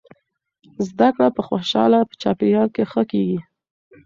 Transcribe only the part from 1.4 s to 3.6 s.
خوشحاله چاپیریال کې ښه کیږي.